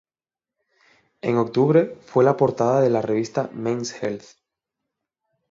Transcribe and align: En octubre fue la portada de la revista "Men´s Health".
En 1.21 1.37
octubre 1.37 1.95
fue 2.03 2.23
la 2.23 2.35
portada 2.35 2.81
de 2.81 2.89
la 2.89 3.03
revista 3.03 3.51
"Men´s 3.51 3.95
Health". 4.01 4.29